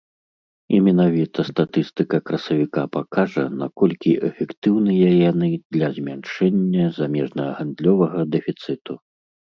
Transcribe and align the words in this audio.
І 0.75 0.77
менавіта 0.85 1.39
статыстыка 1.49 2.17
красавіка 2.29 2.85
пакажа, 2.97 3.43
наколькі 3.61 4.15
эфектыўныя 4.29 5.09
яны 5.31 5.49
для 5.77 5.87
змяншэння 5.99 6.89
замежнагандлёвага 6.97 8.21
дэфіцыту. 8.39 8.93